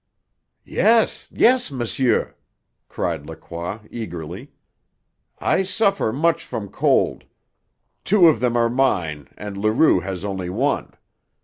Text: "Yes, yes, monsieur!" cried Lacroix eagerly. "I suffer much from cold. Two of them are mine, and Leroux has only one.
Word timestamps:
"Yes, 0.65 1.27
yes, 1.29 1.69
monsieur!" 1.69 2.33
cried 2.89 3.27
Lacroix 3.27 3.81
eagerly. 3.91 4.51
"I 5.37 5.61
suffer 5.61 6.11
much 6.11 6.43
from 6.43 6.69
cold. 6.69 7.25
Two 8.03 8.27
of 8.27 8.39
them 8.39 8.57
are 8.57 8.67
mine, 8.67 9.27
and 9.37 9.57
Leroux 9.59 9.99
has 9.99 10.25
only 10.25 10.49
one. 10.49 10.93